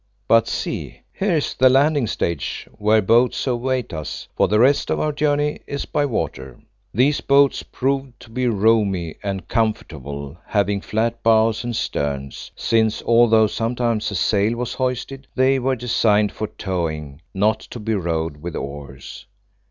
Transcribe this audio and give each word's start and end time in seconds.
But 0.27 0.47
see, 0.47 1.03
here 1.13 1.33
is 1.35 1.53
the 1.53 1.69
landing 1.69 2.07
stage, 2.07 2.67
where 2.73 3.03
boats 3.03 3.45
await 3.45 3.93
us, 3.93 4.27
for 4.35 4.47
the 4.47 4.57
rest 4.59 4.89
of 4.89 4.99
our 4.99 5.11
journey 5.11 5.59
is 5.67 5.85
by 5.85 6.07
water." 6.07 6.59
These 6.91 7.21
boats 7.21 7.61
proved 7.61 8.19
to 8.21 8.31
be 8.31 8.47
roomy 8.47 9.17
and 9.21 9.47
comfortable, 9.47 10.39
having 10.47 10.81
flat 10.81 11.21
bows 11.21 11.63
and 11.63 11.75
sterns, 11.75 12.49
since, 12.55 13.03
although 13.03 13.45
sometimes 13.45 14.09
a 14.09 14.15
sail 14.15 14.55
was 14.55 14.73
hoisted, 14.73 15.27
they 15.35 15.59
were 15.59 15.75
designed 15.75 16.31
for 16.31 16.47
towing, 16.47 17.21
not 17.35 17.59
to 17.59 17.79
be 17.79 17.93
rowed 17.93 18.37
with 18.41 18.55
oars. 18.55 19.27